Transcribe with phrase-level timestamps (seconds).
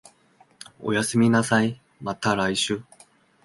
[0.79, 2.81] おやすみなさい、また来週